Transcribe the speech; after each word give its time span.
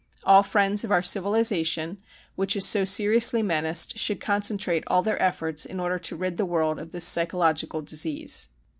All 0.33 0.41
friends 0.41 0.83
of 0.83 0.89
our 0.91 1.03
civilisation 1.03 1.99
which 2.35 2.55
is 2.55 2.65
so 2.65 2.85
seriously 2.85 3.43
menaced 3.43 3.99
should 3.99 4.19
concentrate 4.19 4.83
all 4.87 5.03
their 5.03 5.21
efforts 5.21 5.63
in 5.63 5.79
order 5.79 5.99
to 5.99 6.15
rid 6.15 6.37
the 6.37 6.43
world 6.47 6.79
of 6.79 6.91
this 6.91 7.05
psychological 7.05 7.83
disease. 7.83 8.47